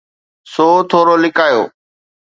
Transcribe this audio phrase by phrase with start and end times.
[0.53, 1.63] سو ٿورو لڪايو.